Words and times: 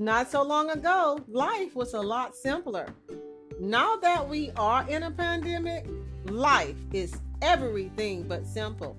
not 0.00 0.30
so 0.30 0.42
long 0.42 0.70
ago, 0.70 1.20
life 1.28 1.76
was 1.76 1.92
a 1.92 2.00
lot 2.00 2.34
simpler. 2.34 2.86
Now 3.60 3.96
that 3.96 4.26
we 4.26 4.50
are 4.56 4.88
in 4.88 5.02
a 5.02 5.10
pandemic, 5.10 5.86
life 6.24 6.76
is 6.94 7.14
everything 7.42 8.22
but 8.22 8.46
simple 8.46 8.96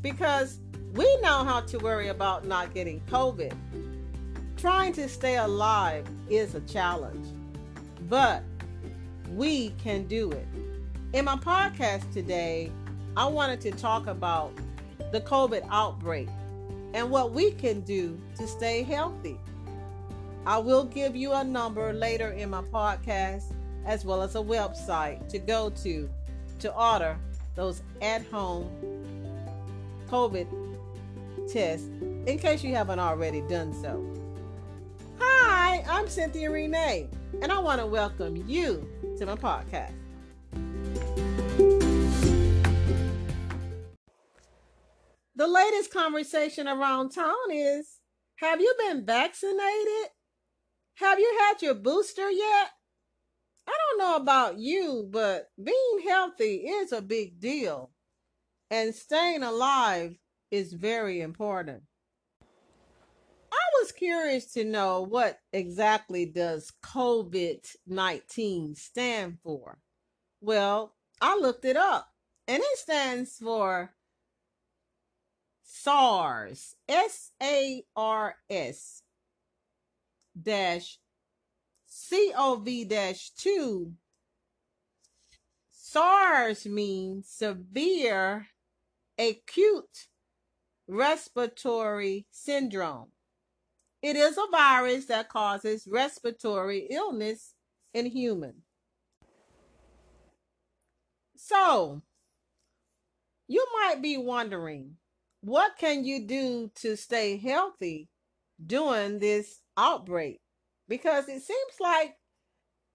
because 0.00 0.58
we 0.94 1.04
know 1.20 1.44
how 1.44 1.60
to 1.60 1.78
worry 1.78 2.08
about 2.08 2.44
not 2.44 2.74
getting 2.74 3.00
COVID. 3.02 3.54
Trying 4.56 4.92
to 4.94 5.08
stay 5.08 5.36
alive 5.36 6.08
is 6.28 6.56
a 6.56 6.60
challenge, 6.62 7.28
but 8.08 8.42
we 9.36 9.70
can 9.78 10.08
do 10.08 10.32
it. 10.32 10.46
In 11.12 11.26
my 11.26 11.36
podcast 11.36 12.12
today, 12.12 12.72
I 13.16 13.26
wanted 13.26 13.60
to 13.60 13.70
talk 13.70 14.08
about 14.08 14.52
the 15.12 15.20
COVID 15.20 15.64
outbreak 15.70 16.28
and 16.94 17.12
what 17.12 17.30
we 17.30 17.52
can 17.52 17.82
do 17.82 18.20
to 18.38 18.48
stay 18.48 18.82
healthy. 18.82 19.38
I 20.44 20.58
will 20.58 20.84
give 20.84 21.14
you 21.14 21.32
a 21.34 21.44
number 21.44 21.92
later 21.92 22.30
in 22.32 22.50
my 22.50 22.62
podcast 22.62 23.54
as 23.86 24.04
well 24.04 24.22
as 24.22 24.34
a 24.34 24.38
website 24.38 25.28
to 25.28 25.38
go 25.38 25.70
to 25.70 26.10
to 26.58 26.74
order 26.74 27.16
those 27.54 27.82
at 28.00 28.26
home 28.26 28.68
COVID 30.10 30.48
tests 31.48 31.86
in 32.26 32.38
case 32.40 32.64
you 32.64 32.74
haven't 32.74 32.98
already 32.98 33.40
done 33.42 33.72
so. 33.72 34.04
Hi, 35.20 35.84
I'm 35.88 36.08
Cynthia 36.08 36.50
Renee, 36.50 37.08
and 37.40 37.52
I 37.52 37.60
want 37.60 37.80
to 37.80 37.86
welcome 37.86 38.36
you 38.48 38.88
to 39.18 39.26
my 39.26 39.36
podcast. 39.36 39.92
The 45.36 45.46
latest 45.46 45.92
conversation 45.92 46.66
around 46.66 47.10
town 47.10 47.52
is 47.52 48.00
Have 48.36 48.60
you 48.60 48.74
been 48.76 49.06
vaccinated? 49.06 50.10
Have 50.96 51.18
you 51.18 51.38
had 51.40 51.62
your 51.62 51.74
booster 51.74 52.30
yet? 52.30 52.70
I 53.66 53.72
don't 53.72 53.98
know 53.98 54.16
about 54.16 54.58
you, 54.58 55.08
but 55.10 55.50
being 55.62 56.02
healthy 56.06 56.56
is 56.56 56.92
a 56.92 57.00
big 57.00 57.40
deal, 57.40 57.92
and 58.70 58.94
staying 58.94 59.42
alive 59.42 60.18
is 60.50 60.72
very 60.72 61.20
important. 61.20 61.82
I 63.52 63.64
was 63.80 63.92
curious 63.92 64.52
to 64.52 64.64
know 64.64 65.02
what 65.02 65.40
exactly 65.52 66.26
does 66.26 66.72
COVID-19 66.84 68.76
stand 68.76 69.38
for? 69.42 69.78
Well, 70.40 70.94
I 71.20 71.36
looked 71.38 71.64
it 71.64 71.76
up, 71.76 72.12
and 72.48 72.62
it 72.62 72.78
stands 72.78 73.38
for 73.38 73.94
SARS, 75.62 76.76
S 76.88 77.30
A 77.42 77.84
R 77.96 78.36
S 78.50 79.02
dash 80.40 80.98
COV 82.10 82.88
dash 82.88 83.30
2. 83.30 83.92
SARS 85.70 86.66
means 86.66 87.28
severe 87.28 88.48
acute 89.18 90.08
respiratory 90.88 92.26
syndrome. 92.30 93.08
It 94.00 94.16
is 94.16 94.36
a 94.38 94.50
virus 94.50 95.06
that 95.06 95.28
causes 95.28 95.86
respiratory 95.86 96.88
illness 96.90 97.54
in 97.94 98.06
humans. 98.06 98.64
So, 101.36 102.02
you 103.48 103.66
might 103.74 104.00
be 104.00 104.16
wondering, 104.16 104.96
what 105.40 105.76
can 105.76 106.04
you 106.04 106.26
do 106.26 106.70
to 106.76 106.96
stay 106.96 107.36
healthy 107.36 108.08
during 108.64 109.18
this 109.18 109.61
outbreak? 109.76 110.40
Because 110.88 111.28
it 111.28 111.42
seems 111.42 111.74
like 111.80 112.16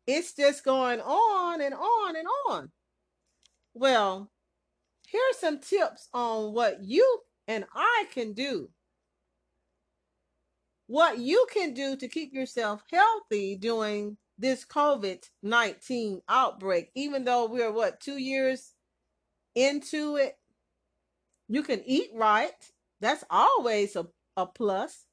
it's 0.06 0.34
just 0.34 0.64
going 0.64 1.02
on 1.02 1.62
and 1.62 1.74
on 1.74 2.16
and 2.16 2.28
on. 2.50 2.72
Well, 3.74 4.32
here's 5.08 5.38
some 5.38 5.60
tips 5.60 6.10
on 6.14 6.54
what 6.54 6.84
you 6.84 7.20
and 7.48 7.66
I 7.74 8.06
can 8.14 8.34
do. 8.34 8.70
What 10.88 11.20
you 11.20 11.46
can 11.52 11.74
do 11.74 11.98
to 11.98 12.08
keep 12.08 12.34
yourself 12.34 12.84
healthy 12.92 13.58
during 13.58 14.18
this 14.38 14.66
COVID 14.66 15.24
19 15.44 16.22
outbreak, 16.30 16.92
even 16.96 17.26
though 17.26 17.48
we're 17.48 17.72
what, 17.72 18.00
two 18.00 18.18
years 18.18 18.74
into 19.56 20.16
it? 20.16 20.38
You 21.50 21.64
can 21.64 21.82
eat 21.86 22.10
right. 22.14 22.52
That's 23.02 23.24
always 23.30 23.96
a, 23.96 24.08
a 24.36 24.46
plus. 24.46 25.06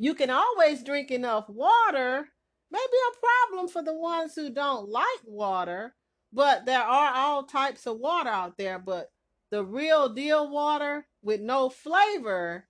You 0.00 0.14
can 0.14 0.30
always 0.30 0.82
drink 0.82 1.10
enough 1.10 1.46
water. 1.50 2.26
Maybe 2.70 2.82
a 2.82 3.18
problem 3.20 3.68
for 3.68 3.82
the 3.82 3.92
ones 3.92 4.34
who 4.34 4.48
don't 4.48 4.88
like 4.88 5.04
water, 5.26 5.94
but 6.32 6.64
there 6.64 6.82
are 6.82 7.14
all 7.14 7.44
types 7.44 7.86
of 7.86 7.98
water 7.98 8.30
out 8.30 8.56
there. 8.56 8.78
But 8.78 9.12
the 9.50 9.62
real 9.62 10.08
deal 10.08 10.50
water 10.50 11.06
with 11.20 11.42
no 11.42 11.68
flavor 11.68 12.66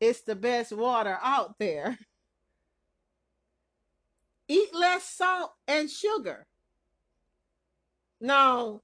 is 0.00 0.22
the 0.22 0.34
best 0.34 0.72
water 0.72 1.18
out 1.22 1.58
there. 1.58 1.98
Eat 4.48 4.74
less 4.74 5.04
salt 5.04 5.52
and 5.66 5.90
sugar. 5.90 6.46
Now, 8.22 8.80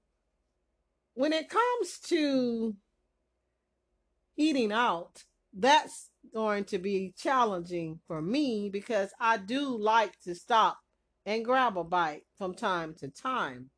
when 1.15 1.33
it 1.33 1.49
comes 1.49 1.99
to 2.09 2.77
eating 4.37 4.71
out, 4.71 5.25
that's 5.57 6.11
going 6.33 6.65
to 6.65 6.79
be 6.79 7.15
challenging 7.17 8.01
for 8.07 8.21
me 8.21 8.69
because 8.71 9.11
I 9.21 9.37
do 9.37 9.77
like 9.79 10.19
to 10.23 10.35
stop 10.35 10.79
and 11.25 11.45
grab 11.45 11.79
a 11.79 11.85
bite 11.85 12.25
from 12.37 12.55
time 12.55 12.95
to 12.99 13.09
time. 13.09 13.71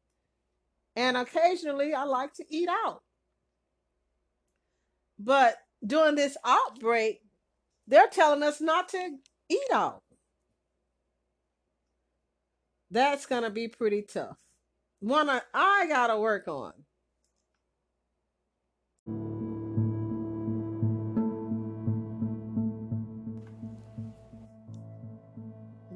And 0.94 1.16
occasionally 1.16 1.92
I 1.92 2.04
like 2.04 2.32
to 2.34 2.44
eat 2.48 2.69
out. 2.69 3.03
But 5.19 5.56
during 5.86 6.15
this 6.15 6.36
outbreak, 6.44 7.20
they're 7.86 8.09
telling 8.09 8.42
us 8.42 8.60
not 8.60 8.88
to 8.91 9.10
eat 9.48 9.70
out. 9.72 10.03
That's 12.91 13.26
going 13.26 13.42
to 13.42 13.50
be 13.50 13.69
pretty 13.69 14.03
tough. 14.03 14.36
One 15.00 15.28
I 15.53 15.86
got 15.88 16.06
to 16.09 16.19
work 16.19 16.48
on. 16.48 16.72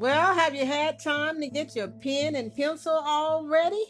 Well, 0.01 0.35
have 0.35 0.55
you 0.55 0.65
had 0.65 0.99
time 0.99 1.43
to 1.43 1.49
get 1.49 1.77
your 1.77 1.89
pen 1.89 2.35
and 2.35 2.57
pencil 2.57 2.95
all 3.05 3.45
ready? 3.45 3.85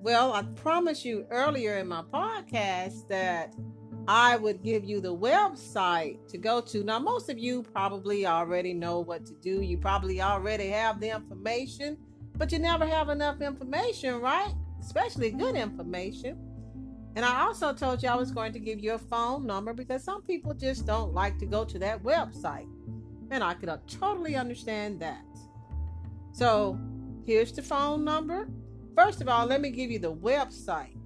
Well, 0.00 0.34
I 0.34 0.42
promised 0.42 1.04
you 1.04 1.26
earlier 1.32 1.78
in 1.78 1.88
my 1.88 2.02
podcast 2.02 3.08
that 3.08 3.56
I 4.06 4.36
would 4.36 4.62
give 4.62 4.84
you 4.84 5.00
the 5.00 5.16
website 5.16 6.28
to 6.28 6.38
go 6.38 6.60
to. 6.60 6.84
Now, 6.84 7.00
most 7.00 7.28
of 7.28 7.40
you 7.40 7.64
probably 7.64 8.24
already 8.24 8.72
know 8.72 9.00
what 9.00 9.26
to 9.26 9.34
do. 9.42 9.62
You 9.62 9.76
probably 9.76 10.22
already 10.22 10.68
have 10.68 11.00
the 11.00 11.16
information, 11.16 11.96
but 12.36 12.52
you 12.52 12.60
never 12.60 12.86
have 12.86 13.08
enough 13.08 13.40
information, 13.40 14.20
right? 14.20 14.54
Especially 14.78 15.32
good 15.32 15.56
information. 15.56 16.38
And 17.16 17.24
I 17.24 17.40
also 17.40 17.72
told 17.72 18.00
you 18.04 18.10
I 18.10 18.14
was 18.14 18.30
going 18.30 18.52
to 18.52 18.60
give 18.60 18.78
you 18.78 18.92
a 18.92 18.98
phone 18.98 19.44
number 19.44 19.72
because 19.72 20.04
some 20.04 20.22
people 20.22 20.54
just 20.54 20.86
don't 20.86 21.12
like 21.12 21.36
to 21.40 21.46
go 21.46 21.64
to 21.64 21.80
that 21.80 22.04
website. 22.04 22.68
And 23.30 23.44
I 23.44 23.52
could 23.54 23.68
uh, 23.68 23.78
totally 23.86 24.36
understand 24.36 25.00
that. 25.00 25.24
So 26.32 26.78
here's 27.26 27.52
the 27.52 27.60
phone 27.62 28.04
number. 28.04 28.48
First 28.96 29.20
of 29.20 29.28
all, 29.28 29.44
let 29.46 29.60
me 29.60 29.68
give 29.70 29.90
you 29.90 29.98
the 29.98 30.14
website. 30.14 30.96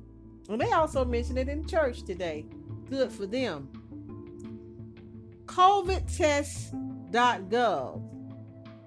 And 0.48 0.60
they 0.60 0.70
also 0.72 1.04
mentioned 1.04 1.38
it 1.38 1.48
in 1.48 1.66
church 1.66 2.04
today. 2.04 2.46
Good 2.88 3.10
for 3.12 3.26
them. 3.26 3.68
COVIDtests.gov. 5.46 8.02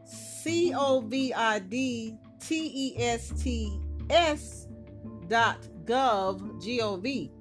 C 0.05 0.73
O 0.75 1.01
V 1.01 1.33
I 1.33 1.59
D 1.59 2.17
T 2.39 2.71
E 2.73 2.95
S 3.01 3.33
T 3.41 3.77
S 4.09 4.67
dot 5.27 5.67
gov 5.85 6.63
G 6.63 6.79
O 6.81 6.95
V. 6.97 7.31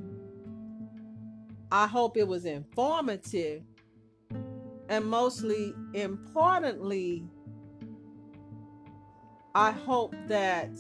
I 1.72 1.88
hope 1.88 2.18
it 2.18 2.28
was 2.28 2.46
informative. 2.46 3.64
And 4.90 5.06
mostly 5.06 5.74
importantly, 5.94 7.24
I 9.54 9.72
hope 9.72 10.16
that 10.28 10.72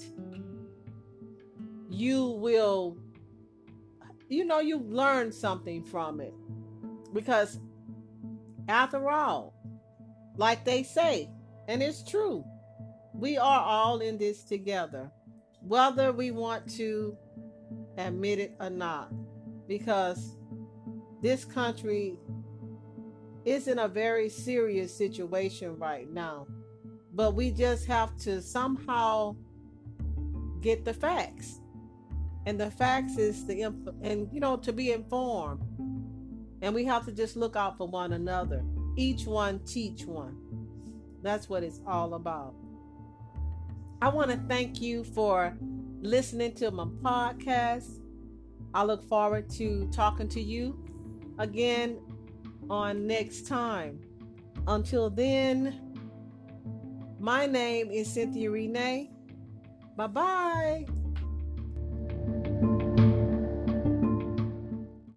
you 1.90 2.26
will, 2.26 2.98
you 4.28 4.46
know, 4.46 4.60
you 4.60 4.80
learn 4.80 5.32
something 5.32 5.84
from 5.84 6.20
it. 6.20 6.34
Because 7.14 7.60
after 8.68 9.10
all, 9.10 9.54
like 10.38 10.66
they 10.66 10.84
say, 10.84 11.30
and 11.68 11.84
it's 11.84 12.04
true, 12.04 12.44
we 13.14 13.38
are 13.38 13.62
all 13.62 14.00
in 14.00 14.18
this 14.18 14.44
together, 14.44 15.12
whether 15.62 16.12
we 16.12 16.32
want 16.32 16.68
to 16.78 17.16
admit 17.98 18.40
it 18.40 18.56
or 18.60 18.70
not, 18.70 19.12
because 19.68 20.36
this 21.22 21.46
country 21.46 22.18
is 23.46 23.68
in 23.68 23.80
a 23.80 23.88
very 23.88 24.30
serious 24.30 24.96
situation 24.96 25.78
right 25.78 26.12
now. 26.12 26.48
But 27.14 27.36
we 27.36 27.52
just 27.52 27.86
have 27.88 28.16
to 28.20 28.42
somehow 28.42 29.36
get 30.62 30.86
the 30.86 30.94
facts. 30.94 31.62
And 32.46 32.60
the 32.60 32.72
facts 32.72 33.18
is 33.18 33.46
the 33.46 33.64
and 34.02 34.28
you 34.32 34.40
know 34.40 34.58
to 34.58 34.74
be 34.74 34.92
informed. 34.92 35.62
And 36.62 36.76
we 36.76 36.84
have 36.86 37.06
to 37.06 37.12
just 37.12 37.36
look 37.36 37.56
out 37.56 37.78
for 37.78 37.88
one 37.88 38.14
another. 38.14 38.64
Each 38.96 39.26
one 39.26 39.60
teach 39.66 40.06
one. 40.06 40.36
That's 41.22 41.50
what 41.50 41.64
it's 41.64 41.80
all 41.86 42.14
about. 42.16 42.54
I 44.02 44.10
want 44.10 44.32
to 44.32 44.38
thank 44.48 44.82
you 44.82 45.04
for 45.04 45.56
listening 46.02 46.54
to 46.56 46.72
my 46.72 46.86
podcast. 46.86 48.00
I 48.74 48.84
look 48.84 49.04
forward 49.08 49.50
to 49.52 49.90
talking 49.92 50.30
to 50.30 50.42
you 50.42 50.78
again 51.38 51.98
on 52.70 53.08
next 53.08 53.48
time. 53.48 54.00
Until 54.68 55.10
then, 55.10 55.82
my 57.20 57.46
name 57.46 57.92
is 57.92 58.12
Cynthia 58.12 58.50
Renee. 58.50 59.12
Bye 59.96 60.08
bye. 60.08 60.99